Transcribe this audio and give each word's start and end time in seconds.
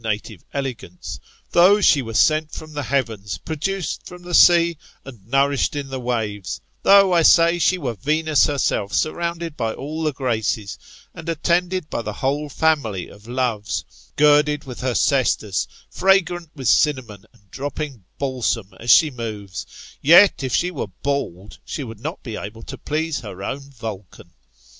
ok 0.01 0.09
native 0.09 0.43
elegance; 0.51 1.19
though 1.51 1.79
she 1.79 2.01
were 2.01 2.15
sent 2.15 2.51
from 2.51 2.73
the 2.73 2.81
heavens, 2.81 3.37
produced 3.37 4.03
from 4.07 4.23
the 4.23 4.33
sea, 4.33 4.75
and 5.05 5.27
nourished 5.27 5.75
in 5.75 5.89
the 5.89 5.99
waves; 5.99 6.59
though, 6.81 7.13
I 7.13 7.21
say, 7.21 7.59
she 7.59 7.77
were 7.77 7.93
Venus 7.93 8.47
herself, 8.47 8.93
surrounded 8.93 9.55
by 9.55 9.75
all 9.75 10.01
the 10.01 10.11
Graces, 10.11 10.79
and 11.13 11.29
attended 11.29 11.87
by 11.91 12.01
the 12.01 12.13
whole 12.17 12.49
family 12.49 13.09
of 13.09 13.27
Loves, 13.27 13.85
girded 14.15 14.63
with 14.63 14.79
her 14.79 14.95
cestus, 14.95 15.67
fragrant 15.91 16.49
with 16.55 16.67
cinnamon, 16.67 17.25
and 17.31 17.51
dropping 17.51 18.03
balsam 18.17 18.73
as 18.79 18.89
she 18.89 19.11
moves; 19.11 19.67
yet 20.01 20.43
if 20.43 20.55
she 20.55 20.71
were 20.71 20.87
bald, 21.03 21.59
she 21.63 21.83
woul^ 21.83 21.99
not 21.99 22.23
be 22.23 22.35
able 22.37 22.63
to 22.63 22.75
please 22.75 23.19
her 23.19 23.43
own 23.43 23.69
Vulcan. 23.69 24.31